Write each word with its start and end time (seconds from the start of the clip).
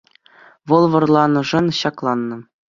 Вӑл 0.71 0.85
вӑрланӑшӑн 0.95 1.65
ҫакланнӑ. 1.83 2.37